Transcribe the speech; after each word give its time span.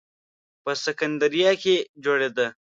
په 0.63 0.71
سکندریه 0.83 1.51
کې 1.61 1.75
جوړېده. 2.03 2.47